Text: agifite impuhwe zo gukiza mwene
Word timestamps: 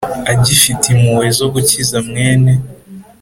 agifite 0.33 0.85
impuhwe 0.93 1.27
zo 1.37 1.47
gukiza 1.53 1.97
mwene 2.07 2.51